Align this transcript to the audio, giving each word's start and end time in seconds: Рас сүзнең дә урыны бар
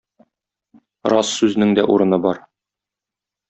Рас 1.13 1.29
сүзнең 1.41 1.77
дә 1.81 1.87
урыны 1.97 2.21
бар 2.27 2.43